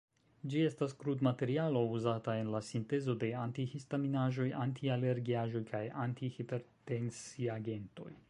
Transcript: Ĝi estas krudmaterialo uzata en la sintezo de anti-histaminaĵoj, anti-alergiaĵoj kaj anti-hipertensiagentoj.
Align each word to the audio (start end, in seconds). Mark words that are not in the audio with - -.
Ĝi 0.51 0.61
estas 0.67 0.93
krudmaterialo 1.01 1.81
uzata 1.97 2.33
en 2.43 2.47
la 2.55 2.61
sintezo 2.69 3.15
de 3.25 3.29
anti-histaminaĵoj, 3.43 4.49
anti-alergiaĵoj 4.63 5.63
kaj 5.75 5.85
anti-hipertensiagentoj. 6.07 8.11